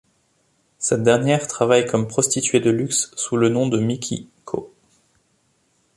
[0.79, 4.73] Cette dernière travaille comme prostituée de luxe sous le nom de Miki Ko.